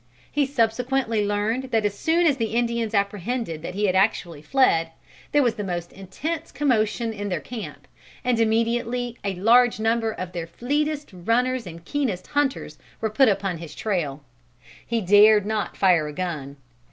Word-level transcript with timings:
He 0.31 0.47
subsequently 0.47 1.23
learned 1.23 1.65
that 1.65 1.85
as 1.85 1.93
soon 1.93 2.25
as 2.25 2.37
the 2.37 2.55
Indians 2.55 2.95
apprehended 2.95 3.61
that 3.61 3.75
he 3.75 3.85
had 3.85 3.93
actually 3.93 4.41
fled, 4.41 4.89
there 5.31 5.43
was 5.43 5.53
the 5.57 5.63
most 5.63 5.91
intense 5.93 6.51
commotion 6.51 7.13
in 7.13 7.29
their 7.29 7.39
camp, 7.39 7.87
and 8.23 8.39
immediately 8.39 9.19
a 9.23 9.35
large 9.35 9.79
number 9.79 10.11
of 10.11 10.31
their 10.31 10.47
fleetest 10.47 11.11
runners 11.13 11.67
and 11.67 11.85
keenest 11.85 12.25
hunters 12.25 12.79
were 12.99 13.11
put 13.11 13.29
upon 13.29 13.59
his 13.59 13.75
trail. 13.75 14.23
He 14.83 15.01
dared 15.01 15.45
not 15.45 15.77
fire 15.77 16.07
a 16.07 16.13
gun. 16.13 16.57